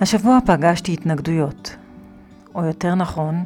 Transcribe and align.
השבוע 0.00 0.38
פגשתי 0.46 0.92
התנגדויות, 0.92 1.76
או 2.54 2.64
יותר 2.64 2.94
נכון, 2.94 3.44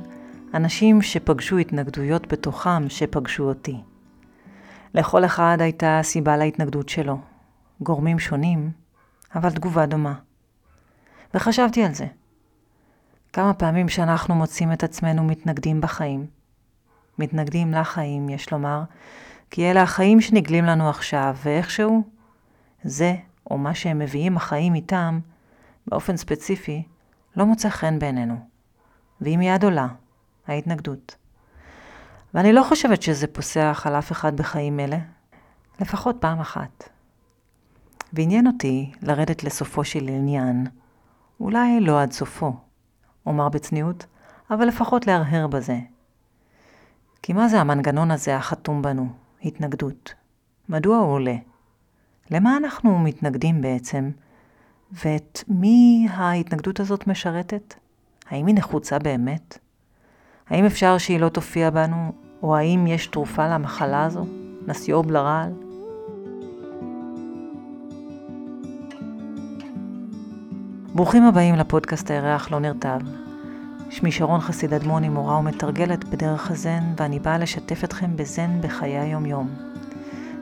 אנשים 0.55 1.03
שפגשו 1.03 1.59
התנגדויות 1.59 2.33
בתוכם 2.33 2.89
שפגשו 2.89 3.43
אותי. 3.43 3.77
לכל 4.95 5.25
אחד 5.25 5.57
הייתה 5.61 6.01
סיבה 6.02 6.37
להתנגדות 6.37 6.89
שלו, 6.89 7.19
גורמים 7.80 8.19
שונים, 8.19 8.71
אבל 9.34 9.51
תגובה 9.51 9.87
דומה. 9.87 10.15
וחשבתי 11.34 11.84
על 11.84 11.95
זה. 11.95 12.07
כמה 13.32 13.55
פעמים 13.55 13.89
שאנחנו 13.89 14.35
מוצאים 14.35 14.73
את 14.73 14.85
עצמנו 14.85 15.25
מתנגדים 15.25 15.80
בחיים. 15.80 16.27
מתנגדים 17.19 17.73
לחיים, 17.73 18.28
יש 18.28 18.53
לומר, 18.53 18.83
כי 19.51 19.70
אלה 19.70 19.83
החיים 19.83 20.20
שנגלים 20.20 20.64
לנו 20.64 20.89
עכשיו, 20.89 21.37
ואיכשהו, 21.45 22.03
זה, 22.84 23.14
או 23.51 23.59
מה 23.59 23.75
שהם 23.75 23.98
מביאים 23.98 24.37
החיים 24.37 24.75
איתם, 24.75 25.20
באופן 25.91 26.17
ספציפי, 26.17 26.83
לא 27.37 27.47
מוצא 27.47 27.69
חן 27.69 27.98
בעינינו. 27.98 28.35
והיא 29.21 29.39
מיד 29.39 29.65
עולה, 29.65 29.89
ההתנגדות. 30.47 31.17
ואני 32.35 32.53
לא 32.53 32.62
חושבת 32.62 33.03
שזה 33.03 33.27
פוסח 33.27 33.83
על 33.87 33.98
אף 33.98 34.12
אחד 34.12 34.37
בחיים 34.37 34.81
אלה, 34.81 34.98
לפחות 35.81 36.17
פעם 36.21 36.41
אחת. 36.41 36.89
ועניין 38.12 38.47
אותי 38.47 38.93
לרדת 39.03 39.45
לסופו 39.45 39.84
של 39.84 40.09
עניין, 40.09 40.67
אולי 41.41 41.81
לא 41.81 42.03
עד 42.03 42.12
סופו, 42.12 42.53
אומר 43.27 43.48
בצניעות, 43.48 44.07
אבל 44.51 44.67
לפחות 44.67 45.07
להרהר 45.07 45.47
בזה. 45.47 45.79
כי 47.23 47.33
מה 47.33 47.48
זה 47.48 47.61
המנגנון 47.61 48.11
הזה 48.11 48.36
החתום 48.36 48.83
בנו, 48.83 49.09
התנגדות? 49.45 50.14
מדוע 50.69 50.98
הוא 50.98 51.12
עולה? 51.12 51.36
למה 52.31 52.57
אנחנו 52.57 52.98
מתנגדים 52.98 53.61
בעצם? 53.61 54.11
ואת 54.92 55.44
מי 55.48 56.06
ההתנגדות 56.10 56.80
הזאת 56.80 57.06
משרתת? 57.06 57.74
האם 58.30 58.46
היא 58.46 58.55
נחוצה 58.55 58.98
באמת? 58.98 59.58
האם 60.48 60.64
אפשר 60.64 60.98
שהיא 60.98 61.20
לא 61.20 61.28
תופיע 61.28 61.70
בנו, 61.70 62.12
או 62.42 62.56
האם 62.56 62.86
יש 62.86 63.06
תרופה 63.06 63.48
למחלה 63.48 64.05
הזו? 64.05 64.27
נסיוב 64.66 65.11
לרעל? 65.11 65.52
ברוכים 70.94 71.22
הבאים 71.22 71.55
לפודקאסט 71.55 72.11
הירח 72.11 72.50
לא 72.50 72.58
נרטב. 72.58 72.98
שמי 73.91 74.12
שרון 74.12 74.41
חסיד 74.41 74.74
אדמוני, 74.74 75.08
מורה 75.08 75.38
ומתרגלת 75.38 76.05
בדרך 76.05 76.50
הזן, 76.50 76.83
ואני 76.96 77.18
באה 77.18 77.38
לשתף 77.38 77.84
אתכם 77.84 78.16
בזן 78.16 78.61
בחיי 78.61 78.98
היום-יום. 78.98 79.48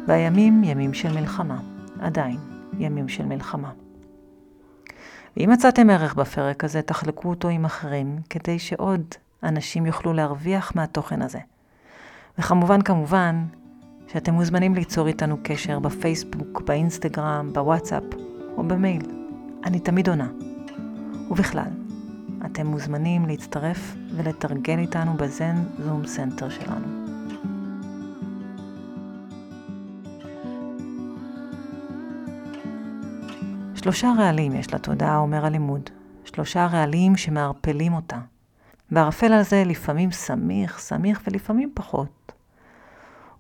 והימים 0.06 0.64
ימים 0.64 0.94
של 0.94 1.12
מלחמה. 1.20 1.58
עדיין, 2.00 2.36
ימים 2.78 3.08
של 3.08 3.24
מלחמה. 3.26 3.87
ואם 5.38 5.50
מצאתם 5.50 5.90
ערך 5.90 6.14
בפרק 6.14 6.64
הזה, 6.64 6.82
תחלקו 6.82 7.30
אותו 7.30 7.48
עם 7.48 7.64
אחרים, 7.64 8.18
כדי 8.30 8.58
שעוד 8.58 9.02
אנשים 9.42 9.86
יוכלו 9.86 10.12
להרוויח 10.12 10.72
מהתוכן 10.76 11.22
הזה. 11.22 11.38
וכמובן, 12.38 12.82
כמובן, 12.82 13.44
שאתם 14.12 14.34
מוזמנים 14.34 14.74
ליצור 14.74 15.06
איתנו 15.06 15.36
קשר 15.42 15.78
בפייסבוק, 15.78 16.60
באינסטגרם, 16.60 17.50
בוואטסאפ 17.52 18.02
או 18.56 18.62
במייל. 18.62 19.02
אני 19.64 19.80
תמיד 19.80 20.08
עונה. 20.08 20.28
ובכלל, 21.30 21.70
אתם 22.46 22.66
מוזמנים 22.66 23.26
להצטרף 23.26 23.94
ולתרגל 24.16 24.78
איתנו 24.78 25.14
ב 25.14 25.27
Zen 25.27 25.64
Zoom 25.84 26.06
Center 26.06 26.48
שלנו. 26.48 27.07
שלושה 33.78 34.12
רעלים 34.18 34.54
יש 34.54 34.74
לתודעה, 34.74 35.16
אומר 35.16 35.46
הלימוד. 35.46 35.90
שלושה 36.24 36.66
רעלים 36.66 37.16
שמערפלים 37.16 37.92
אותה. 37.92 38.18
והערפל 38.90 39.32
הזה 39.32 39.62
לפעמים 39.66 40.12
סמיך, 40.12 40.78
סמיך 40.78 41.22
ולפעמים 41.26 41.72
פחות. 41.74 42.32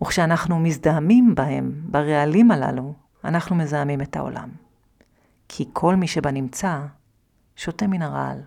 וכשאנחנו 0.02 0.58
מזדהמים 0.58 1.34
בהם, 1.34 1.72
ברעלים 1.84 2.50
הללו, 2.50 2.94
אנחנו 3.24 3.56
מזהמים 3.56 4.00
את 4.00 4.16
העולם. 4.16 4.48
כי 5.48 5.68
כל 5.72 5.96
מי 5.96 6.08
שבנמצא 6.08 6.80
שותה 7.56 7.86
מן 7.86 8.02
הרעל, 8.02 8.42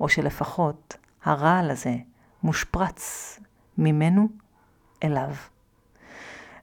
או 0.00 0.08
שלפחות 0.08 0.96
הרעל 1.24 1.70
הזה 1.70 1.96
מושפרץ 2.42 3.40
ממנו 3.78 4.28
אליו. 5.04 5.30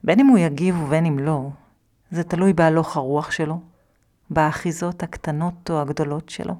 בין 0.04 0.20
אם 0.20 0.26
הוא 0.26 0.38
יגיב 0.38 0.82
ובין 0.82 1.06
אם 1.06 1.18
לא, 1.18 1.48
זה 2.10 2.24
תלוי 2.24 2.52
בהלוך 2.52 2.96
הרוח 2.96 3.30
שלו, 3.30 3.71
באחיזות 4.32 5.02
הקטנות 5.02 5.70
או 5.70 5.80
הגדולות 5.80 6.28
שלו, 6.28 6.54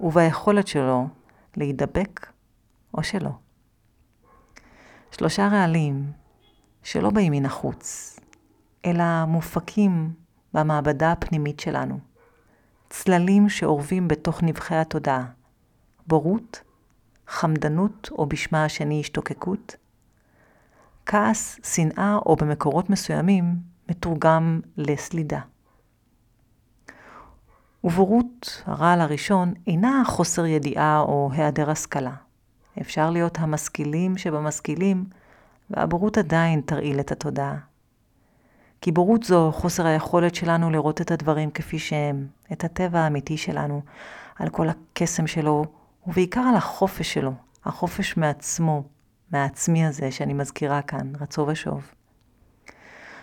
וביכולת 0.00 0.66
שלו 0.66 1.08
להידבק 1.56 2.26
או 2.94 3.02
שלא. 3.02 3.30
שלושה 5.10 5.48
רעלים 5.48 6.12
שלא 6.82 7.10
באים 7.10 7.32
מן 7.32 7.46
החוץ, 7.46 8.16
אלא 8.86 9.24
מופקים 9.24 10.12
במעבדה 10.54 11.12
הפנימית 11.12 11.60
שלנו. 11.60 11.98
צללים 12.90 13.48
שאורבים 13.48 14.08
בתוך 14.08 14.42
נבחי 14.42 14.74
התודעה. 14.74 15.24
בורות, 16.06 16.60
חמדנות 17.26 18.08
או 18.12 18.26
בשמה 18.26 18.64
השני 18.64 19.00
השתוקקות, 19.00 19.76
כעס, 21.06 21.60
שנאה 21.64 22.16
או 22.26 22.36
במקורות 22.36 22.90
מסוימים 22.90 23.56
מתורגם 23.88 24.60
לסלידה. 24.76 25.40
ובורות, 27.84 28.62
הרעל 28.66 29.00
הראשון, 29.00 29.54
אינה 29.66 30.02
חוסר 30.06 30.46
ידיעה 30.46 31.00
או 31.00 31.30
היעדר 31.32 31.70
השכלה. 31.70 32.14
אפשר 32.80 33.10
להיות 33.10 33.38
המשכילים 33.38 34.18
שבמשכילים, 34.18 35.04
והבורות 35.70 36.18
עדיין 36.18 36.60
תרעיל 36.60 37.00
את 37.00 37.12
התודעה. 37.12 37.56
כי 38.80 38.92
בורות 38.92 39.22
זו 39.22 39.52
חוסר 39.52 39.86
היכולת 39.86 40.34
שלנו 40.34 40.70
לראות 40.70 41.00
את 41.00 41.10
הדברים 41.10 41.50
כפי 41.50 41.78
שהם, 41.78 42.26
את 42.52 42.64
הטבע 42.64 43.00
האמיתי 43.00 43.36
שלנו, 43.36 43.82
על 44.38 44.48
כל 44.48 44.66
הקסם 44.68 45.26
שלו, 45.26 45.64
ובעיקר 46.06 46.40
על 46.40 46.56
החופש 46.56 47.14
שלו, 47.14 47.32
החופש 47.64 48.16
מעצמו, 48.16 48.82
מהעצמי 49.32 49.86
הזה 49.86 50.10
שאני 50.10 50.32
מזכירה 50.32 50.82
כאן, 50.82 51.12
רצו 51.20 51.46
ושוב. 51.46 51.99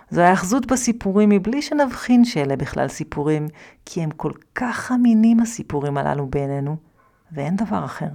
זו 0.09 0.21
ההאחזות 0.21 0.65
בסיפורים 0.65 1.29
מבלי 1.29 1.61
שנבחין 1.61 2.25
שאלה 2.25 2.55
בכלל 2.55 2.87
סיפורים, 2.87 3.47
כי 3.85 4.01
הם 4.03 4.11
כל 4.11 4.31
כך 4.55 4.91
אמינים 4.91 5.39
הסיפורים 5.39 5.97
הללו 5.97 6.27
בעינינו, 6.27 6.77
ואין 7.31 7.55
דבר 7.55 7.85
אחר. 7.85 8.09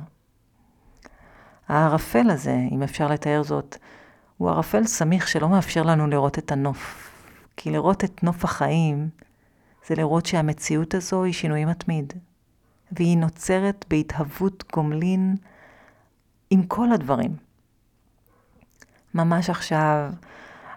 הערפל 1.69 2.31
הזה, 2.31 2.57
אם 2.71 2.83
אפשר 2.83 3.07
לתאר 3.07 3.43
זאת, 3.43 3.77
הוא 4.37 4.51
ערפל 4.51 4.85
סמיך 4.85 5.29
שלא 5.29 5.49
מאפשר 5.49 5.83
לנו 5.83 6.07
לראות 6.07 6.39
את 6.39 6.53
הנוף. 6.53 7.11
כי 7.57 7.71
לראות 7.71 8.05
את 8.05 8.23
נוף 8.23 8.45
החיים 8.45 9.09
זה 9.89 9.95
לראות 9.95 10.27
שהמציאות 10.27 10.95
הזו 10.95 11.25
היא 11.25 11.33
שינוי 11.33 11.65
מתמיד, 11.65 12.13
והיא 12.93 13.19
נוצרת 13.19 13.85
בהתהוות 13.91 14.65
גומלין 14.73 15.37
עם 16.51 16.63
כל 16.63 16.93
הדברים. 16.93 17.37
ממש 19.15 19.51
עכשיו, 19.51 20.11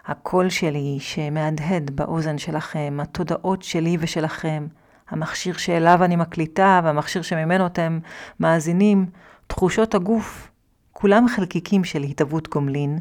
הקול 0.06 0.48
שלי 0.48 0.96
שמהדהד 1.00 1.90
באוזן 1.90 2.38
שלכם, 2.38 2.98
התודעות 3.02 3.62
שלי 3.62 3.96
ושלכם, 4.00 4.66
המכשיר 5.08 5.56
שאליו 5.56 6.04
אני 6.04 6.16
מקליטה 6.16 6.80
והמכשיר 6.84 7.22
שממנו 7.22 7.66
אתם 7.66 7.98
מאזינים, 8.40 9.06
תחושות 9.46 9.94
הגוף, 9.94 10.50
כולם 10.92 11.28
חלקיקים 11.28 11.84
של 11.84 12.02
התהוות 12.02 12.48
גומלין, 12.48 12.98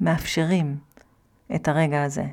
מאפשרים 0.00 0.76
את 1.54 1.68
הרגע 1.68 2.02
הזה. 2.04 2.24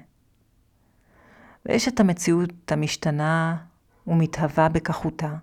ויש 1.65 1.87
את 1.87 1.99
המציאות 1.99 2.71
המשתנה 2.71 3.57
ומתהווה 4.07 4.69
בכחותה, 4.69 5.35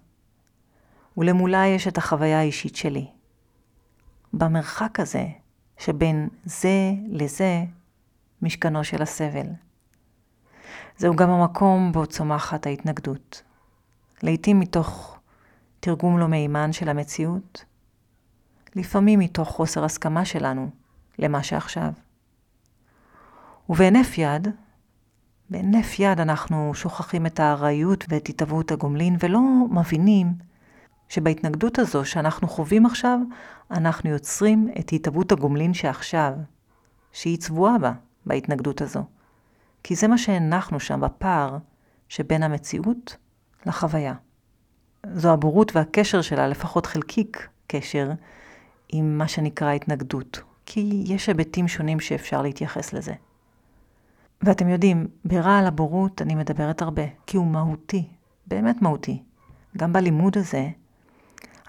ולמולה 1.17 1.67
יש 1.67 1.89
את 1.89 1.99
החוויה 1.99 2.39
האישית 2.39 2.77
שלי. 2.77 3.07
במרחק 4.33 5.01
הזה 5.01 5.27
שבין 5.79 6.29
זה 6.45 6.93
לזה, 7.09 7.65
משכנו 8.43 8.85
של 8.85 9.03
הסבל. 9.03 9.47
זהו 10.97 11.17
גם 11.17 11.31
המקום 11.31 11.93
בו 11.93 12.07
צומחת 12.07 12.67
ההתנגדות. 12.67 13.43
לעתים 14.23 14.61
מתוך 14.61 15.19
תרגום 15.81 16.19
לא 16.19 16.29
מהימן 16.29 16.73
של 16.73 16.89
המציאות, 16.89 17.65
לפעמים 18.77 19.19
מתוך 19.19 19.49
חוסר 19.49 19.85
הסכמה 19.85 20.25
שלנו 20.25 20.71
למה 21.19 21.43
שעכשיו. 21.43 21.93
ובהינף 23.69 24.19
יד, 24.19 24.49
בהינף 25.51 25.99
יד 25.99 26.21
אנחנו 26.21 26.75
שוכחים 26.75 27.27
את 27.27 27.41
הארעיות 27.41 28.05
ואת 28.09 28.29
התהוות 28.29 28.73
הגומלין 28.73 29.17
ולא 29.21 29.41
מבינים 29.71 30.35
שבהתנגדות 31.09 31.79
הזו 31.79 32.05
שאנחנו 32.05 32.49
חווים 32.49 32.87
עכשיו, 32.87 33.19
אנחנו 33.71 34.11
יוצרים 34.11 34.69
את 34.79 34.93
התהוות 34.93 35.33
הגומלין 35.33 35.75
שעכשיו, 35.75 36.33
שהיא 37.13 37.39
צבועה 37.39 37.79
בה. 37.79 37.93
בהתנגדות 38.29 38.81
הזו. 38.81 39.05
כי 39.83 39.95
זה 39.95 40.09
מה 40.09 40.19
שהנחנו 40.19 40.81
שם 40.81 41.01
בפער 41.01 41.59
שבין 42.09 42.43
המציאות 42.43 43.17
לחוויה. 43.67 44.15
זו 45.15 45.33
הבורות 45.33 45.77
והקשר 45.77 46.23
שלה, 46.23 46.49
לפחות 46.49 46.87
חלקיק 46.87 47.49
קשר, 47.67 48.11
עם 48.89 49.19
מה 49.19 49.29
שנקרא 49.29 49.73
התנגדות. 49.73 50.41
כי 50.67 51.05
יש 51.07 51.29
היבטים 51.29 51.69
שונים 51.69 52.01
שאפשר 52.01 52.43
להתייחס 52.43 52.93
לזה. 52.93 53.13
ואתם 54.43 54.69
יודעים, 54.69 55.07
ברעל 55.25 55.67
הבורות 55.67 56.23
אני 56.23 56.35
מדברת 56.35 56.83
הרבה, 56.83 57.03
כי 57.27 57.37
הוא 57.37 57.47
מהותי, 57.47 58.09
באמת 58.47 58.83
מהותי. 58.83 59.23
גם 59.77 59.93
בלימוד 59.93 60.39
הזה, 60.39 60.69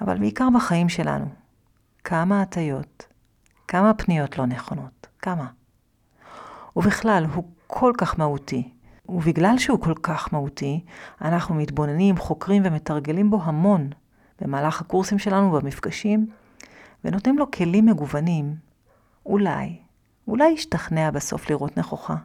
אבל 0.01 0.17
בעיקר 0.19 0.47
בחיים 0.55 0.89
שלנו. 0.89 1.25
כמה 2.03 2.41
הטיות, 2.41 3.07
כמה 3.67 3.93
פניות 3.93 4.37
לא 4.37 4.45
נכונות, 4.45 5.07
כמה. 5.19 5.47
ובכלל, 6.75 7.25
הוא 7.33 7.43
כל 7.67 7.93
כך 7.97 8.19
מהותי. 8.19 8.69
ובגלל 9.09 9.57
שהוא 9.57 9.79
כל 9.79 9.93
כך 10.03 10.33
מהותי, 10.33 10.83
אנחנו 11.21 11.55
מתבוננים, 11.55 12.17
חוקרים 12.17 12.61
ומתרגלים 12.65 13.29
בו 13.29 13.41
המון 13.43 13.89
במהלך 14.41 14.81
הקורסים 14.81 15.19
שלנו 15.19 15.51
במפגשים, 15.51 16.27
ונותנים 17.03 17.37
לו 17.37 17.51
כלים 17.51 17.85
מגוונים. 17.85 18.55
אולי, 19.25 19.77
אולי 20.27 20.47
ישתכנע 20.47 21.11
בסוף 21.11 21.49
לראות 21.49 21.77
נכוחה. 21.77 22.15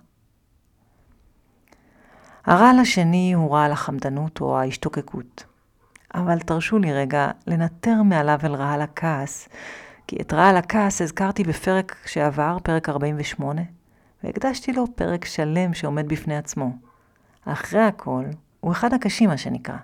הרעל 2.44 2.79
השני 2.79 3.32
הוא 3.32 3.55
רעל 3.55 3.73
החמדנות 3.73 4.40
או 4.40 4.58
ההשתוקקות. 4.58 5.44
אבל 6.14 6.38
תרשו 6.38 6.79
לי 6.79 6.93
רגע 6.93 7.31
לנטר 7.47 8.02
מעליו 8.02 8.38
אל 8.44 8.55
רעל 8.55 8.82
הכעס, 8.82 9.49
כי 10.06 10.17
את 10.20 10.32
רעל 10.32 10.56
הכעס 10.56 11.02
הזכרתי 11.02 11.44
בפרק 11.44 11.97
שעבר, 12.06 12.56
פרק 12.62 12.88
48, 12.88 13.62
והקדשתי 14.25 14.73
לו 14.73 14.85
פרק 14.97 15.25
שלם 15.25 15.75
שעומד 15.75 16.09
בפני 16.09 16.37
עצמו. 16.37 16.71
אחרי 17.44 17.81
הכל, 17.81 18.25
הוא 18.61 18.73
אחד 18.73 18.94
הקשים, 18.94 19.31
מה 19.31 19.37
שנקרא. 19.37 19.76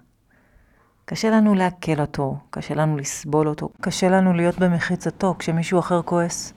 קשה 1.05 1.31
לנו 1.31 1.55
לעכל 1.55 2.01
אותו, 2.01 2.37
קשה 2.51 2.75
לנו 2.75 2.97
לסבול 2.97 3.49
אותו, 3.49 3.69
קשה 3.81 4.09
לנו 4.09 4.33
להיות 4.33 4.59
במחיצתו 4.59 5.35
כשמישהו 5.39 5.79
אחר 5.79 6.03
כועס. 6.03 6.53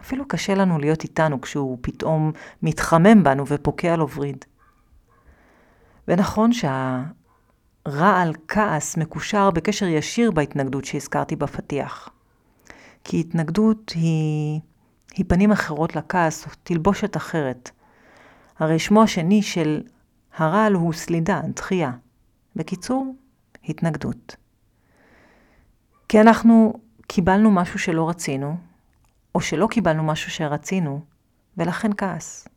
אפילו 0.00 0.28
קשה 0.28 0.54
לנו 0.54 0.78
להיות 0.78 1.02
איתנו 1.02 1.40
כשהוא 1.40 1.78
פתאום 1.80 2.32
מתחמם 2.62 3.24
בנו 3.24 3.46
ופוקע 3.46 3.96
לו 3.96 4.10
וריד. 4.10 4.44
ונכון 6.08 6.50
שהרעל 6.52 8.32
כעס 8.48 8.96
מקושר 8.96 9.50
בקשר 9.50 9.86
ישיר 9.86 10.30
בהתנגדות 10.30 10.84
שהזכרתי 10.84 11.36
בפתיח. 11.36 12.08
כי 13.04 13.20
התנגדות 13.20 13.90
היא, 13.94 14.60
היא 15.18 15.24
פנים 15.28 15.52
אחרות 15.52 15.96
לכעס, 15.96 16.46
תלבושת 16.62 17.16
אחרת. 17.16 17.70
הרי 18.58 18.78
שמו 18.78 19.02
השני 19.02 19.42
של 19.42 19.82
הרעל 20.36 20.74
הוא 20.74 20.92
סלידה, 20.92 21.40
דחייה. 21.56 21.92
בקיצור, 22.56 23.14
התנגדות. 23.64 24.36
כי 26.08 26.20
אנחנו 26.20 26.72
קיבלנו 27.06 27.50
משהו 27.50 27.78
שלא 27.78 28.08
רצינו, 28.08 28.56
או 29.34 29.40
שלא 29.40 29.66
קיבלנו 29.70 30.02
משהו 30.02 30.30
שרצינו, 30.30 31.00
ולכן 31.56 31.90
כעס. 31.96 32.48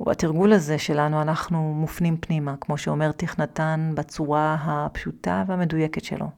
ובתרגול 0.00 0.52
הזה 0.52 0.78
שלנו 0.78 1.22
אנחנו 1.22 1.74
מופנים 1.74 2.16
פנימה, 2.16 2.54
כמו 2.60 2.78
שאומר 2.78 3.12
תכנתן 3.12 3.92
בצורה 3.94 4.56
הפשוטה 4.60 5.44
והמדויקת 5.46 6.04
שלו. 6.04 6.30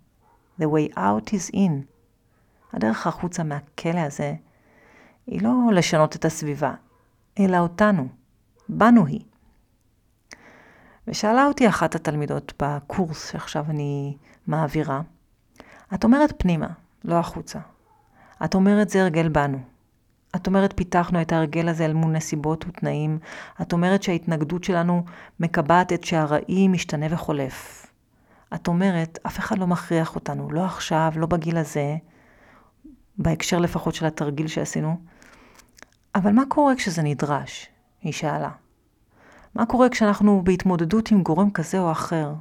The 0.61 0.65
way 0.65 0.97
out 0.97 1.29
is 1.29 1.55
in. 1.55 1.73
הדרך 2.73 3.07
החוצה 3.07 3.43
מהכלא 3.43 4.01
הזה 4.01 4.35
היא 5.27 5.43
לא 5.43 5.73
לשנות 5.73 6.17
את 6.17 6.25
הסביבה, 6.25 6.75
אלא 7.41 7.59
אותנו, 7.59 8.09
בנו 8.69 9.07
היא. 9.07 9.25
ושאלה 11.09 11.47
אותי 11.47 11.69
אחת 11.69 11.95
התלמידות 11.95 12.53
בקורס 12.63 13.31
שעכשיו 13.31 13.65
אני 13.69 14.17
מעבירה, 14.47 15.01
את 15.95 16.05
אומרת 16.05 16.43
פנימה, 16.43 16.69
לא 17.05 17.15
החוצה. 17.15 17.59
את 18.45 18.55
אומרת 18.55 18.89
זה 18.89 19.03
הרגל 19.03 19.29
בנו. 19.29 19.59
את 20.37 20.47
אומרת 20.47 20.73
פיתחנו 20.77 21.23
את 21.23 21.33
ההרגל 21.33 21.69
הזה 21.69 21.85
אל 21.85 21.93
מול 21.93 22.13
נסיבות 22.13 22.65
ותנאים. 22.69 23.19
את 23.63 23.73
אומרת 23.73 24.03
שההתנגדות 24.03 24.65
שלנו 24.65 25.05
מקבעת 25.41 25.93
את 25.93 26.05
שהרעי 26.05 26.69
משתנה 26.69 27.07
וחולף. 27.11 27.87
את 28.55 28.69
אומרת, 28.69 29.19
אף 29.27 29.39
אחד 29.39 29.59
לא 29.59 29.67
מכריח 29.67 30.15
אותנו, 30.15 30.51
לא 30.51 30.65
עכשיו, 30.65 31.13
לא 31.17 31.27
בגיל 31.27 31.57
הזה, 31.57 31.97
בהקשר 33.19 33.59
לפחות 33.59 33.95
של 33.95 34.07
התרגיל 34.07 34.47
שעשינו. 34.47 34.97
אבל 36.15 36.33
מה 36.33 36.43
קורה 36.49 36.77
כשזה 36.77 37.03
נדרש? 37.03 37.69
היא 38.03 38.13
שאלה. 38.13 38.51
מה 39.55 39.67
קורה 39.67 39.89
כשאנחנו 39.89 40.43
בהתמודדות 40.45 41.11
עם 41.11 41.23
גורם 41.23 41.51
כזה 41.51 41.79
או 41.79 41.93
אחר? 41.93 42.33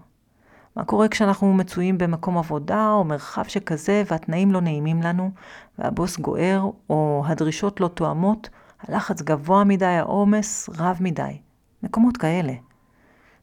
מה 0.76 0.86
קורה 0.86 1.08
כשאנחנו 1.08 1.54
מצויים 1.54 1.98
במקום 1.98 2.38
עבודה 2.38 2.92
או 2.92 3.04
מרחב 3.04 3.44
שכזה 3.44 4.04
והתנאים 4.06 4.52
לא 4.52 4.62
נעימים 4.62 5.02
לנו, 5.02 5.32
והבוס 5.80 6.18
גוער 6.20 6.70
או 6.90 7.24
הדרישות 7.26 7.80
לא 7.80 7.88
תואמות, 7.88 8.50
הלחץ 8.80 9.22
גבוה 9.22 9.64
מדי, 9.64 9.86
העומס 9.86 10.70
רב 10.78 10.98
מדי. 11.00 11.38
מקומות 11.84 12.18
כאלה, 12.18 12.54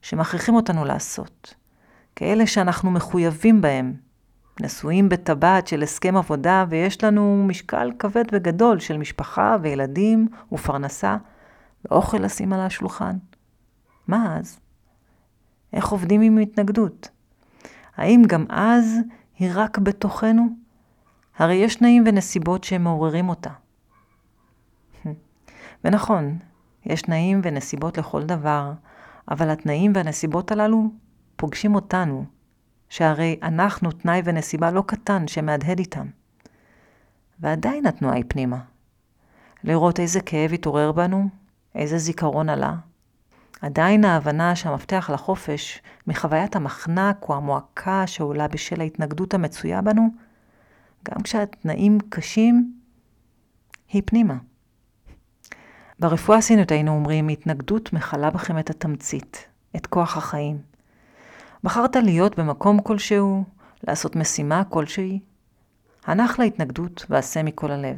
שמכריחים 0.03 0.55
אותנו 0.55 0.85
לעשות. 0.85 1.55
כאלה 2.17 2.47
שאנחנו 2.47 2.91
מחויבים 2.91 3.61
בהם. 3.61 4.08
נשואים 4.61 5.09
בטבעת 5.09 5.67
של 5.67 5.83
הסכם 5.83 6.17
עבודה 6.17 6.65
ויש 6.69 7.05
לנו 7.05 7.45
משקל 7.49 7.93
כבד 7.99 8.25
וגדול 8.33 8.79
של 8.81 8.97
משפחה 8.97 9.57
וילדים 9.63 10.29
ופרנסה 10.53 11.17
ואוכל 11.85 12.19
לשים 12.19 12.53
על 12.53 12.61
השולחן. 12.61 13.17
מה 14.09 14.39
אז? 14.39 14.61
איך 15.73 15.89
עובדים 15.89 16.21
עם 16.21 16.39
התנגדות? 16.39 17.09
האם 17.97 18.23
גם 18.27 18.45
אז 18.49 18.99
היא 19.39 19.51
רק 19.55 19.79
בתוכנו? 19.79 20.49
הרי 21.39 21.55
יש 21.55 21.77
תנאים 21.77 22.05
ונסיבות 22.07 22.65
שמעוררים 22.65 23.29
אותה. 23.29 23.51
ונכון, 25.85 26.39
יש 26.87 27.03
תנאים 27.03 27.41
ונסיבות 27.45 27.99
לכל 27.99 28.23
דבר, 28.23 28.73
אבל 29.31 29.51
התנאים 29.51 29.93
והנסיבות 29.95 30.53
הללו 30.53 30.91
פוגשים 31.37 31.75
אותנו, 31.75 32.25
שהרי 32.89 33.39
אנחנו 33.43 33.93
תנאי 33.93 34.23
ונסיבה 34.25 34.71
לא 34.71 34.85
קטן 34.87 35.29
שמהדהד 35.29 35.79
איתם. 35.79 36.07
ועדיין 37.41 37.87
התנועה 37.87 38.15
היא 38.15 38.25
פנימה. 38.29 38.59
לראות 39.65 40.01
איזה 40.01 40.21
כאב 40.21 40.53
התעורר 40.53 40.93
בנו, 40.93 41.29
איזה 41.75 41.99
זיכרון 41.99 42.49
עלה, 42.49 42.75
עדיין 43.63 44.05
ההבנה 44.05 44.57
שהמפתח 44.57 45.11
לחופש 45.15 45.83
מחוויית 46.07 46.57
המחנק 46.57 47.29
או 47.29 47.35
המועקה 47.35 48.07
שעולה 48.07 48.49
בשל 48.49 48.81
ההתנגדות 48.81 49.35
המצויה 49.35 49.83
בנו, 49.83 50.09
גם 51.05 51.23
כשהתנאים 51.23 51.99
קשים, 52.09 52.73
היא 53.89 54.03
פנימה. 54.07 54.35
ברפואה 56.01 56.39
הסינית 56.39 56.73
היינו 56.73 56.93
אומרים, 56.93 57.29
התנגדות 57.29 57.93
מכלה 57.93 58.31
בכם 58.31 58.59
את 58.59 58.71
התמצית, 58.71 59.47
את 59.77 59.87
כוח 59.87 60.17
החיים. 60.17 60.59
בחרת 61.65 61.97
להיות 61.97 62.39
במקום 62.39 62.81
כלשהו, 62.81 63.45
לעשות 63.89 64.17
משימה 64.17 64.65
כלשהי, 64.65 65.21
הנח 66.07 66.39
להתנגדות 66.39 67.07
ועשה 67.11 67.43
מכל 67.43 67.71
הלב. 67.71 67.97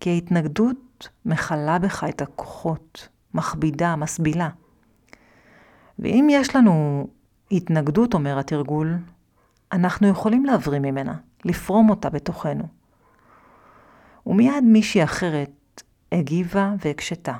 כי 0.00 0.10
ההתנגדות 0.10 1.08
מכלה 1.24 1.78
בך 1.78 2.04
את 2.08 2.22
הכוחות, 2.22 3.08
מכבידה, 3.34 3.96
מסבילה. 3.96 4.48
ואם 5.98 6.28
יש 6.30 6.56
לנו 6.56 7.06
התנגדות, 7.50 8.14
אומר 8.14 8.38
התרגול, 8.38 8.96
אנחנו 9.72 10.08
יכולים 10.08 10.44
להבריא 10.44 10.78
ממנה, 10.78 11.14
לפרום 11.44 11.90
אותה 11.90 12.10
בתוכנו. 12.10 12.64
ומיד 14.26 14.64
מישהי 14.64 15.04
אחרת 15.04 15.82
הגיבה 16.12 16.74
והקשתה. 16.84 17.34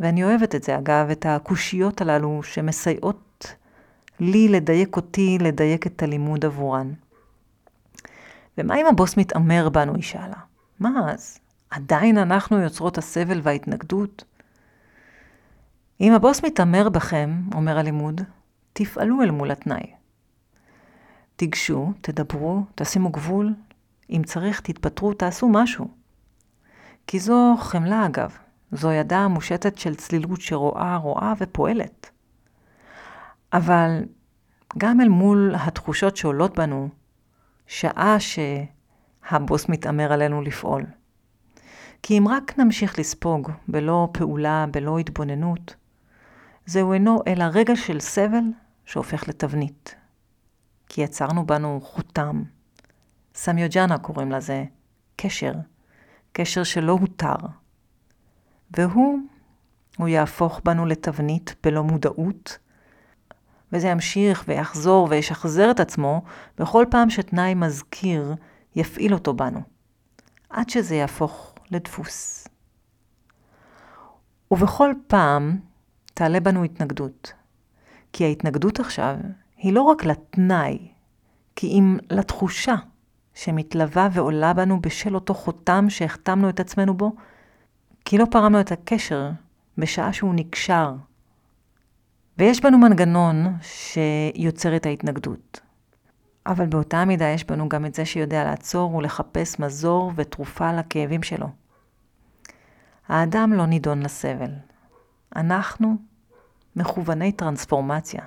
ואני 0.00 0.24
אוהבת 0.24 0.54
את 0.54 0.62
זה, 0.62 0.78
אגב, 0.78 1.10
את 1.10 1.26
הקושיות 1.26 2.00
הללו 2.00 2.42
שמסייעות 2.42 3.54
לי 4.20 4.48
לדייק 4.48 4.96
אותי, 4.96 5.38
לדייק 5.40 5.86
את 5.86 6.02
הלימוד 6.02 6.44
עבורן. 6.44 6.92
ומה 8.58 8.76
אם 8.76 8.86
הבוס 8.86 9.16
מתעמר 9.16 9.68
בנו, 9.68 9.94
היא 9.94 10.02
שאלה. 10.02 10.40
מה 10.80 11.12
אז? 11.12 11.38
עדיין 11.70 12.18
אנחנו 12.18 12.60
יוצרות 12.60 12.98
הסבל 12.98 13.40
וההתנגדות? 13.42 14.24
אם 16.00 16.12
הבוס 16.12 16.44
מתעמר 16.44 16.88
בכם, 16.88 17.30
אומר 17.54 17.78
הלימוד, 17.78 18.20
תפעלו 18.72 19.22
אל 19.22 19.30
מול 19.30 19.50
התנאי. 19.50 19.92
תיגשו, 21.36 21.92
תדברו, 22.00 22.64
תשימו 22.74 23.10
גבול. 23.10 23.54
אם 24.10 24.22
צריך, 24.24 24.60
תתפטרו, 24.60 25.14
תעשו 25.14 25.48
משהו. 25.48 25.88
כי 27.06 27.18
זו 27.20 27.54
חמלה 27.58 28.06
אגב, 28.06 28.36
זו 28.72 28.92
ידה 28.92 29.28
מושטת 29.28 29.78
של 29.78 29.94
צלילות 29.94 30.40
שרואה, 30.40 30.96
רואה 30.96 31.32
ופועלת. 31.38 32.10
אבל 33.52 34.04
גם 34.78 35.00
אל 35.00 35.08
מול 35.08 35.54
התחושות 35.58 36.16
שעולות 36.16 36.58
בנו, 36.58 36.88
שעה 37.66 38.16
שהבוס 38.20 39.68
מתעמר 39.68 40.12
עלינו 40.12 40.42
לפעול. 40.42 40.86
כי 42.02 42.18
אם 42.18 42.28
רק 42.28 42.58
נמשיך 42.58 42.98
לספוג 42.98 43.50
בלא 43.68 44.08
פעולה, 44.12 44.66
בלא 44.70 44.98
התבוננות, 44.98 45.74
זהו 46.66 46.92
אינו 46.92 47.22
אלא 47.26 47.44
רגע 47.52 47.76
של 47.76 48.00
סבל 48.00 48.44
שהופך 48.84 49.28
לתבנית, 49.28 49.94
כי 50.88 51.00
יצרנו 51.00 51.46
בנו 51.46 51.80
חותם. 51.82 52.42
סמיוג'נה 53.34 53.98
קוראים 53.98 54.32
לזה 54.32 54.64
קשר, 55.16 55.52
קשר 56.32 56.64
שלא 56.64 56.92
הותר. 56.92 57.36
והוא, 58.70 59.18
הוא 59.98 60.08
יהפוך 60.08 60.60
בנו 60.64 60.86
לתבנית 60.86 61.54
בלא 61.62 61.82
מודעות, 61.82 62.58
וזה 63.76 63.88
ימשיך 63.88 64.44
ויחזור 64.48 65.06
וישחזר 65.10 65.70
את 65.70 65.80
עצמו 65.80 66.22
בכל 66.58 66.84
פעם 66.90 67.10
שתנאי 67.10 67.54
מזכיר 67.54 68.34
יפעיל 68.76 69.14
אותו 69.14 69.34
בנו, 69.34 69.60
עד 70.50 70.70
שזה 70.70 70.94
יהפוך 70.94 71.54
לדפוס. 71.70 72.48
ובכל 74.50 74.92
פעם 75.06 75.58
תעלה 76.14 76.40
בנו 76.40 76.64
התנגדות, 76.64 77.32
כי 78.12 78.24
ההתנגדות 78.24 78.80
עכשיו 78.80 79.16
היא 79.56 79.72
לא 79.72 79.82
רק 79.82 80.04
לתנאי, 80.04 80.88
כי 81.56 81.66
אם 81.66 81.98
לתחושה 82.10 82.74
שמתלווה 83.34 84.08
ועולה 84.12 84.52
בנו 84.52 84.80
בשל 84.80 85.14
אותו 85.14 85.34
חותם 85.34 85.90
שהחתמנו 85.90 86.48
את 86.48 86.60
עצמנו 86.60 86.94
בו, 86.94 87.12
כי 88.04 88.18
לא 88.18 88.24
פרמנו 88.30 88.60
את 88.60 88.72
הקשר 88.72 89.30
בשעה 89.78 90.12
שהוא 90.12 90.34
נקשר. 90.34 90.94
ויש 92.38 92.60
בנו 92.60 92.78
מנגנון 92.78 93.56
שיוצר 93.62 94.76
את 94.76 94.86
ההתנגדות. 94.86 95.60
אבל 96.46 96.66
באותה 96.66 97.04
מידה 97.04 97.24
יש 97.24 97.44
בנו 97.44 97.68
גם 97.68 97.86
את 97.86 97.94
זה 97.94 98.04
שיודע 98.04 98.44
לעצור 98.44 98.94
ולחפש 98.94 99.60
מזור 99.60 100.12
ותרופה 100.16 100.72
לכאבים 100.72 101.22
שלו. 101.22 101.46
האדם 103.08 103.52
לא 103.52 103.66
נידון 103.66 104.02
לסבל. 104.02 104.50
אנחנו 105.36 105.96
מכווני 106.76 107.32
טרנספורמציה. 107.32 108.20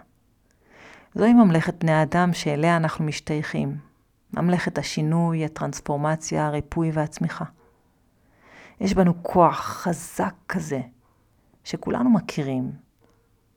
זוהי 1.16 1.34
ממלכת 1.34 1.84
בני 1.84 1.92
האדם 1.92 2.34
שאליה 2.34 2.78
אנחנו 2.78 3.06
משתייכים. 3.06 3.78
ממלכת 4.34 4.78
השינוי, 4.78 5.46
הטרנספורמציה, 5.46 6.48
הריפוי 6.48 6.92
והצמיחה. 6.94 7.46
יש 8.80 8.94
בנו 8.94 9.24
כוח 9.24 9.60
חזק 9.60 10.34
כזה, 10.48 10.82
שכולנו 11.64 12.10
מכירים, 12.10 12.72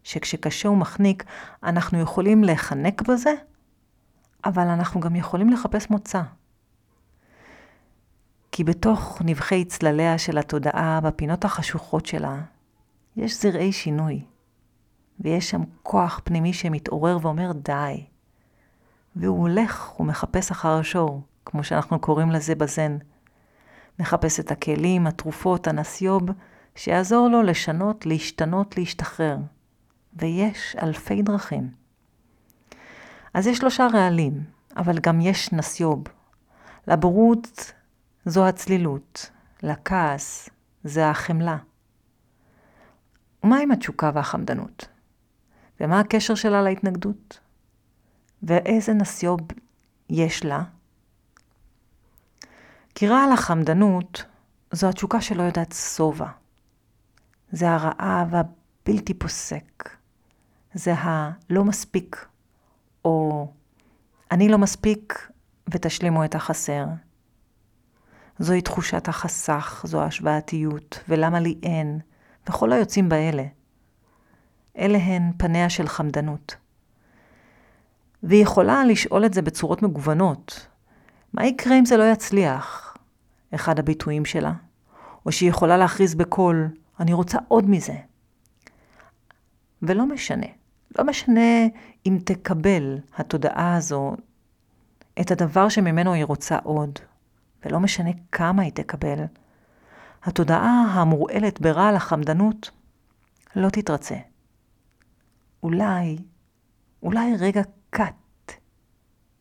שכשקשה 0.04 0.68
ומחניק, 0.68 1.24
אנחנו 1.62 2.00
יכולים 2.00 2.44
להיחנק 2.44 3.02
בזה, 3.02 3.34
אבל 4.44 4.68
אנחנו 4.68 5.00
גם 5.00 5.16
יכולים 5.16 5.50
לחפש 5.50 5.90
מוצא. 5.90 6.22
כי 8.52 8.64
בתוך 8.64 9.22
נבחי 9.24 9.64
צלליה 9.64 10.18
של 10.18 10.38
התודעה, 10.38 11.00
בפינות 11.00 11.44
החשוכות 11.44 12.06
שלה, 12.06 12.40
יש 13.16 13.42
זרעי 13.42 13.72
שינוי. 13.72 14.24
ויש 15.20 15.50
שם 15.50 15.62
כוח 15.82 16.20
פנימי 16.24 16.52
שמתעורר 16.52 17.18
ואומר 17.22 17.52
די. 17.52 18.04
והוא 19.16 19.38
הולך 19.38 20.00
ומחפש 20.00 20.50
אחר 20.50 20.78
השור, 20.78 21.22
כמו 21.44 21.64
שאנחנו 21.64 21.98
קוראים 21.98 22.30
לזה 22.30 22.54
בזן. 22.54 22.98
מחפש 24.00 24.40
את 24.40 24.50
הכלים, 24.50 25.06
התרופות, 25.06 25.66
הנסיוב, 25.66 26.22
שיעזור 26.74 27.28
לו 27.28 27.42
לשנות, 27.42 28.06
להשתנות, 28.06 28.78
להשתחרר. 28.78 29.36
ויש 30.16 30.76
אלפי 30.82 31.22
דרכים. 31.22 31.70
אז 33.34 33.46
יש 33.46 33.58
שלושה 33.58 33.86
רעלים, 33.92 34.44
אבל 34.76 34.98
גם 34.98 35.20
יש 35.20 35.52
נסיוב. 35.52 36.04
לבורות 36.86 37.72
זו 38.24 38.48
הצלילות, 38.48 39.30
לכעס 39.62 40.48
זה 40.84 41.10
החמלה. 41.10 41.56
ומה 43.44 43.58
עם 43.58 43.70
התשוקה 43.70 44.10
והחמדנות? 44.14 44.88
ומה 45.80 46.00
הקשר 46.00 46.34
שלה 46.34 46.62
להתנגדות? 46.62 47.40
ואיזה 48.42 48.92
נסיוב 48.92 49.40
יש 50.10 50.44
לה? 50.44 50.62
כי 52.94 53.08
רעל 53.08 53.32
החמדנות 53.32 54.24
זו 54.72 54.88
התשוקה 54.88 55.20
שלא 55.20 55.42
יודעת 55.42 55.72
שובע. 55.72 56.28
זה 57.52 57.70
הרעב 57.70 58.34
הבלתי 58.34 59.14
פוסק. 59.14 60.01
זה 60.74 60.94
הלא 60.96 61.64
מספיק, 61.64 62.26
או 63.04 63.46
אני 64.30 64.48
לא 64.48 64.58
מספיק 64.58 65.28
ותשלימו 65.68 66.24
את 66.24 66.34
החסר. 66.34 66.86
זוהי 68.38 68.62
תחושת 68.62 69.08
החסך, 69.08 69.82
זו 69.86 70.02
ההשוואתיות, 70.02 70.98
ולמה 71.08 71.40
לי 71.40 71.58
אין, 71.62 72.00
וכל 72.48 72.72
היוצאים 72.72 73.08
באלה. 73.08 73.44
אלה 74.78 74.98
הן 74.98 75.32
פניה 75.36 75.70
של 75.70 75.88
חמדנות. 75.88 76.56
והיא 78.22 78.42
יכולה 78.42 78.84
לשאול 78.84 79.24
את 79.26 79.34
זה 79.34 79.42
בצורות 79.42 79.82
מגוונות. 79.82 80.66
מה 81.32 81.46
יקרה 81.46 81.78
אם 81.78 81.84
זה 81.84 81.96
לא 81.96 82.04
יצליח? 82.12 82.96
אחד 83.54 83.78
הביטויים 83.78 84.24
שלה. 84.24 84.52
או 85.26 85.32
שהיא 85.32 85.50
יכולה 85.50 85.76
להכריז 85.76 86.14
בקול, 86.14 86.68
אני 87.00 87.12
רוצה 87.12 87.38
עוד 87.48 87.70
מזה. 87.70 87.96
ולא 89.82 90.06
משנה. 90.06 90.46
לא 90.98 91.04
משנה 91.04 91.66
אם 92.06 92.18
תקבל 92.24 92.98
התודעה 93.16 93.76
הזו 93.76 94.16
את 95.20 95.30
הדבר 95.30 95.68
שממנו 95.68 96.12
היא 96.12 96.24
רוצה 96.24 96.58
עוד, 96.62 96.98
ולא 97.64 97.80
משנה 97.80 98.10
כמה 98.32 98.62
היא 98.62 98.72
תקבל. 98.72 99.24
התודעה 100.22 100.84
המורעלת 100.92 101.60
ברעל 101.60 101.96
החמדנות 101.96 102.70
לא 103.56 103.68
תתרצה. 103.68 104.16
אולי, 105.62 106.18
אולי 107.02 107.36
רגע 107.36 107.62
קט 107.90 108.52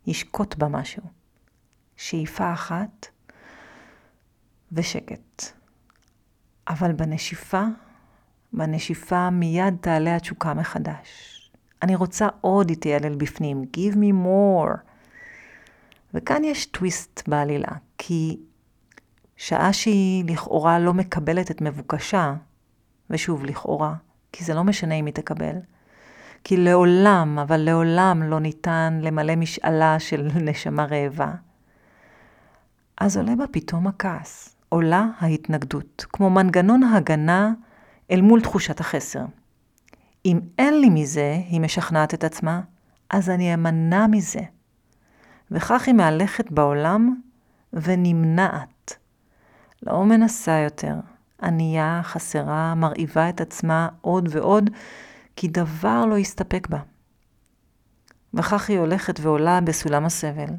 ישקוט 0.07 0.55
בה 0.55 0.67
משהו. 0.67 1.03
שאיפה 1.97 2.53
אחת 2.53 3.07
ושקט. 4.71 5.43
אבל 6.67 6.91
בנשיפה, 6.91 7.63
בנשיפה 8.53 9.29
מיד 9.29 9.75
תעלה 9.81 10.15
התשוקה 10.15 10.53
מחדש. 10.53 11.40
אני 11.81 11.95
רוצה 11.95 12.27
עוד, 12.41 12.69
היא 12.69 12.77
תיעלל 12.77 13.15
בפנים. 13.15 13.65
Give 13.77 13.95
me 13.95 14.25
more. 14.25 14.77
וכאן 16.13 16.43
יש 16.43 16.65
טוויסט 16.65 17.27
בעלילה, 17.27 17.71
כי 17.97 18.39
שעה 19.37 19.73
שהיא 19.73 20.25
לכאורה 20.27 20.79
לא 20.79 20.93
מקבלת 20.93 21.51
את 21.51 21.61
מבוקשה, 21.61 22.33
ושוב, 23.09 23.45
לכאורה, 23.45 23.93
כי 24.31 24.43
זה 24.43 24.53
לא 24.53 24.63
משנה 24.63 24.95
אם 24.95 25.05
היא 25.05 25.13
תקבל, 25.13 25.55
כי 26.43 26.57
לעולם, 26.57 27.39
אבל 27.39 27.57
לעולם 27.57 28.23
לא 28.23 28.39
ניתן 28.39 28.99
למלא 29.01 29.35
משאלה 29.35 29.99
של 29.99 30.27
נשמה 30.45 30.85
רעבה. 30.85 31.31
אז 32.97 33.17
עולה 33.17 33.35
בה 33.35 33.47
פתאום 33.51 33.87
הכעס, 33.87 34.55
עולה 34.69 35.07
ההתנגדות, 35.19 36.05
כמו 36.09 36.29
מנגנון 36.29 36.83
הגנה 36.83 37.51
אל 38.11 38.21
מול 38.21 38.41
תחושת 38.41 38.79
החסר. 38.79 39.25
אם 40.25 40.39
אין 40.57 40.81
לי 40.81 40.89
מזה, 40.89 41.41
היא 41.47 41.61
משכנעת 41.61 42.13
את 42.13 42.23
עצמה, 42.23 42.61
אז 43.09 43.29
אני 43.29 43.53
אמנע 43.53 44.07
מזה. 44.07 44.41
וכך 45.51 45.87
היא 45.87 45.95
מהלכת 45.95 46.51
בעולם 46.51 47.15
ונמנעת. 47.73 48.97
לא 49.83 50.05
מנסה 50.05 50.51
יותר, 50.51 50.95
ענייה, 51.43 52.01
חסרה, 52.03 52.75
מרעיבה 52.75 53.29
את 53.29 53.41
עצמה 53.41 53.89
עוד 54.01 54.29
ועוד, 54.31 54.69
כי 55.35 55.47
דבר 55.47 56.05
לא 56.05 56.17
יסתפק 56.17 56.67
בה. 56.67 56.79
וכך 58.33 58.69
היא 58.69 58.79
הולכת 58.79 59.19
ועולה 59.19 59.61
בסולם 59.61 60.05
הסבל, 60.05 60.53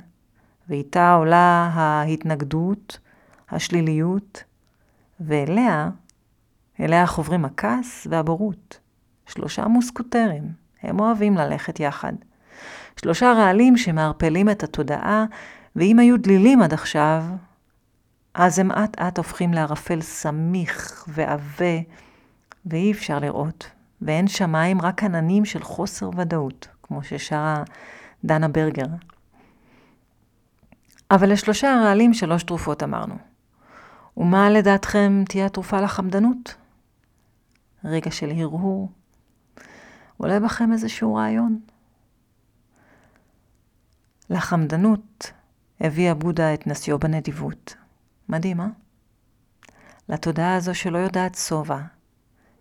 ואיתה 0.69 1.15
עולה 1.15 1.71
ההתנגדות, 1.73 2.99
השליליות, 3.51 4.45
ואליה, 5.21 5.91
אליה 6.81 7.07
חוברים 7.07 7.45
הכעס 7.45 8.07
והבורות. 8.11 8.82
שלושה 9.27 9.67
מוסקוטרים, 9.67 10.43
הם 10.83 11.01
אוהבים 11.01 11.37
ללכת 11.37 11.81
יחד. 11.81 12.13
שלושה 13.01 13.33
רעלים 13.33 13.77
שמערפלים 13.77 14.51
את 14.51 14.63
התודעה, 14.63 15.25
ואם 15.77 15.99
היו 15.99 16.19
דלילים 16.19 16.63
עד 16.63 16.73
עכשיו, 16.73 17.25
אז 18.35 18.59
הם 18.59 18.73
אט 18.73 18.99
אט 18.99 19.19
הופכים 19.19 19.55
לערפל 19.55 20.01
סמיך 20.01 21.05
ועבה, 21.09 21.81
ואי 22.67 22.93
אפשר 22.93 23.19
לראות, 23.19 23.71
ואין 24.03 24.29
שמיים, 24.29 24.81
רק 24.81 25.03
עננים 25.03 25.45
של 25.45 25.63
חוסר 25.63 26.11
ודאות, 26.17 26.69
כמו 26.83 27.03
ששרה 27.03 27.63
דנה 28.25 28.49
ברגר. 28.49 28.87
אבל 31.11 31.33
לשלושה 31.33 31.75
הרעלים 31.75 32.15
שלוש 32.15 32.43
תרופות 32.43 32.83
אמרנו. 32.83 33.15
ומה 34.17 34.51
לדעתכם 34.51 35.23
תהיה 35.29 35.47
התרופה 35.47 35.81
לחמדנות? 35.81 36.55
רגע 37.85 38.11
של 38.11 38.31
הרהור. 38.31 38.89
עולה 40.23 40.41
בכם 40.41 40.73
איזשהו 40.73 41.15
רעיון? 41.15 41.61
לחמדנות 44.31 45.33
הביא 45.81 46.11
הבודה 46.11 46.55
את 46.55 46.67
נסיו 46.67 46.99
בנדיבות. 46.99 47.77
מדהים, 48.29 48.61
אה? 48.61 48.67
לתודעה 50.09 50.57
הזו 50.57 50.75
שלא 50.75 50.99
יודעת 50.99 51.35
שובע, 51.35 51.79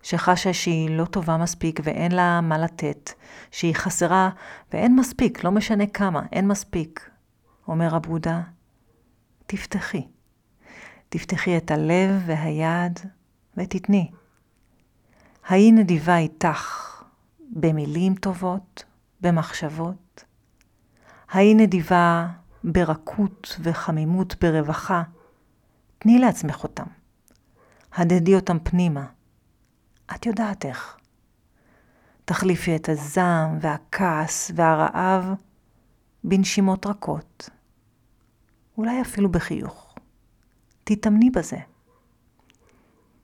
שחשה 0.04 0.54
שהיא 0.54 0.90
לא 0.90 1.06
טובה 1.06 1.38
מספיק 1.38 1.80
ואין 1.84 2.12
לה 2.12 2.42
מה 2.42 2.58
לתת, 2.58 3.12
שהיא 3.52 3.76
חסרה 3.76 4.30
ואין 4.74 4.96
מספיק, 4.96 5.44
לא 5.44 5.52
משנה 5.52 5.88
כמה, 5.88 6.22
אין 6.32 6.48
מספיק. 6.48 7.10
אומר 7.68 7.96
הבודה, 7.96 8.42
תפתחי. 9.46 10.08
תפתחי 11.10 11.58
את 11.58 11.72
הלב 11.72 12.24
והיד 12.26 13.00
ותתני. 13.58 14.12
היי 15.50 15.72
נדיבה 15.72 16.18
איתך 16.18 16.91
במילים 17.52 18.16
טובות, 18.16 18.84
במחשבות. 19.22 20.24
היי 21.32 21.54
נדיבה 21.54 22.28
ברכות 22.64 23.60
וחמימות 23.64 24.36
ברווחה. 24.42 25.04
תני 26.00 26.20
לעצמך 26.20 26.64
אותם. 26.64 26.86
הדדי 27.94 28.36
אותם 28.36 28.58
פנימה. 28.64 29.06
את 30.16 30.26
יודעת 30.26 30.66
איך. 30.66 30.98
תחליפי 32.26 32.76
את 32.76 32.90
הזעם 32.90 33.58
והכעס 33.62 34.52
והרעב 34.56 35.34
בנשימות 36.24 36.86
רכות. 36.86 37.50
אולי 38.78 39.02
אפילו 39.02 39.32
בחיוך. 39.32 39.96
תתאמני 40.84 41.30
בזה. 41.30 41.58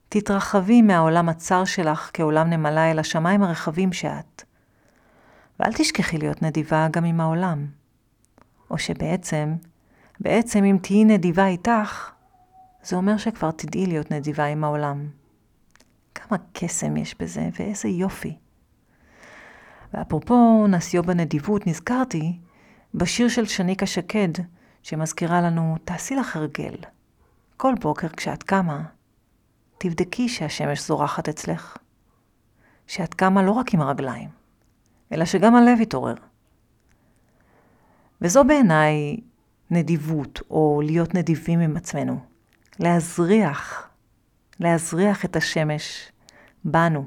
תתרחבי 0.09 0.81
מהעולם 0.81 1.29
הצר 1.29 1.65
שלך 1.65 2.11
כעולם 2.13 2.49
נמלה 2.49 2.91
אל 2.91 2.99
השמיים 2.99 3.43
הרחבים 3.43 3.93
שאת. 3.93 4.43
ואל 5.59 5.73
תשכחי 5.73 6.17
להיות 6.17 6.41
נדיבה 6.41 6.87
גם 6.91 7.05
עם 7.05 7.21
העולם. 7.21 7.67
או 8.71 8.77
שבעצם, 8.77 9.55
בעצם 10.19 10.63
אם 10.63 10.77
תהיי 10.81 11.05
נדיבה 11.05 11.47
איתך, 11.47 12.11
זה 12.83 12.95
אומר 12.95 13.17
שכבר 13.17 13.51
תדעי 13.51 13.85
להיות 13.85 14.11
נדיבה 14.11 14.45
עם 14.45 14.63
העולם. 14.63 15.07
כמה 16.15 16.37
קסם 16.53 16.97
יש 16.97 17.15
בזה, 17.19 17.49
ואיזה 17.59 17.87
יופי. 17.87 18.37
ואפרופו 19.93 20.67
נסיו 20.67 21.03
בנדיבות, 21.03 21.67
נזכרתי 21.67 22.39
בשיר 22.93 23.27
של 23.27 23.45
שניקה 23.45 23.85
שקד, 23.85 24.29
שמזכירה 24.83 25.41
לנו, 25.41 25.75
תעשי 25.85 26.15
לך 26.15 26.35
הרגל. 26.35 26.75
כל 27.57 27.73
בוקר 27.81 28.07
כשאת 28.07 28.43
קמה, 28.43 28.83
תבדקי 29.77 30.29
שהשמש 30.29 30.87
זורחת 30.87 31.29
אצלך. 31.29 31.77
שאת 32.87 33.13
קמה 33.13 33.43
לא 33.43 33.51
רק 33.51 33.73
עם 33.73 33.81
הרגליים, 33.81 34.29
אלא 35.11 35.25
שגם 35.25 35.55
הלב 35.55 35.81
יתעורר. 35.81 36.15
וזו 38.21 38.43
בעיניי 38.43 39.17
נדיבות, 39.71 40.41
או 40.49 40.81
להיות 40.85 41.15
נדיבים 41.15 41.59
עם 41.59 41.77
עצמנו. 41.77 42.19
להזריח, 42.79 43.89
להזריח 44.59 45.25
את 45.25 45.35
השמש 45.35 46.11
בנו. 46.63 47.05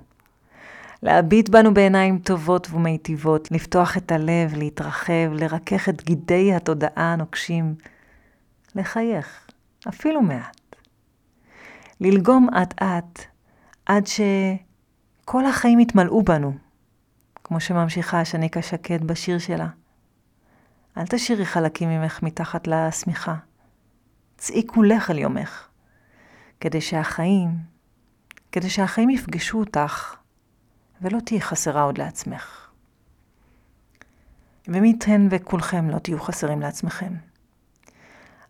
להביט 1.03 1.49
בנו 1.49 1.75
בעיניים 1.75 2.19
טובות 2.19 2.71
ומיטיבות, 2.71 3.51
לפתוח 3.51 3.97
את 3.97 4.13
הלב, 4.13 4.55
להתרחב, 4.57 5.33
לרכך 5.33 5.89
את 5.89 6.05
גידי 6.05 6.55
התודעה 6.55 7.13
הנוקשים, 7.13 7.75
לחייך, 8.75 9.47
אפילו 9.89 10.23
מעט. 10.23 10.60
ללגום 12.01 12.49
אט-אט 12.63 13.21
עד 13.87 14.07
שכל 14.07 15.47
החיים 15.47 15.81
יתמלאו 15.81 16.23
בנו, 16.23 16.53
כמו 17.35 17.61
שממשיכה 17.61 18.25
שניקה 18.25 18.63
שקד 18.63 19.05
בשיר 19.05 19.39
שלה. 19.39 19.69
אל 20.97 21.07
תשאירי 21.07 21.47
חלקים 21.47 21.89
ממך 21.89 22.23
מתחת 22.23 22.67
לשמיכה. 22.67 23.35
צאי 24.37 24.67
כולך 24.67 25.11
אל 25.11 25.19
יומך, 25.19 25.69
כדי 26.61 26.81
שהחיים, 26.81 27.51
כדי 28.53 28.71
שהחיים 28.71 29.11
יפגשו 29.11 29.59
אותך, 29.59 30.17
ולא 31.03 31.19
תהיי 31.21 31.41
חסרה 31.41 31.83
עוד 31.83 31.99
לעצמך. 31.99 32.71
ומי 34.69 34.99
וכולכם 35.31 35.91
לא 35.91 35.99
תהיו 35.99 36.21
חסרים 36.21 36.61
לעצמכם. 36.61 37.13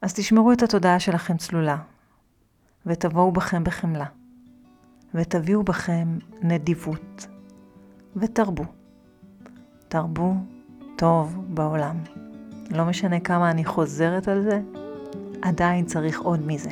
אז 0.03 0.15
תשמרו 0.15 0.53
את 0.53 0.63
התודעה 0.63 1.01
שלכם 1.01 1.37
צלולה, 1.37 1.77
ותבואו 2.87 3.33
בכם 3.33 3.65
בחמלה, 3.65 4.07
ותביאו 5.15 5.63
בכם 5.63 6.19
נדיבות, 6.43 7.27
ותרבו. 8.17 8.65
תרבו 9.89 10.35
טוב 10.97 11.45
בעולם. 11.49 11.97
לא 12.71 12.85
משנה 12.85 13.21
כמה 13.21 13.51
אני 13.51 13.65
חוזרת 13.65 14.29
על 14.29 14.43
זה, 14.43 14.61
עדיין 15.43 15.85
צריך 15.85 16.21
עוד 16.21 16.47
מזה. 16.47 16.71